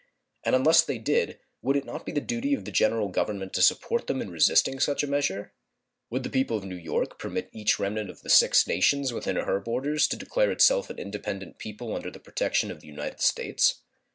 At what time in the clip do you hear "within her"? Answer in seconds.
9.13-9.59